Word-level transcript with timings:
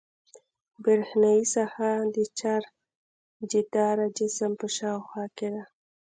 برېښنايي 0.83 1.45
ساحه 1.55 1.91
د 2.15 2.17
چارجداره 2.39 4.07
جسم 4.17 4.51
په 4.59 4.67
شاوخوا 4.77 5.25
کې 5.37 5.47
ده. 5.53 5.63